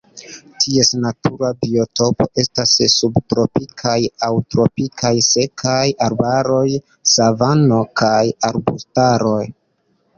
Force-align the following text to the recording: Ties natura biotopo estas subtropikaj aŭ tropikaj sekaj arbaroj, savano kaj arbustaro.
Ties 0.61 0.89
natura 1.01 1.51
biotopo 1.59 2.27
estas 2.45 2.73
subtropikaj 2.95 3.99
aŭ 4.31 4.33
tropikaj 4.55 5.15
sekaj 5.29 5.85
arbaroj, 6.09 6.67
savano 7.17 7.83
kaj 8.03 8.23
arbustaro. 8.53 9.41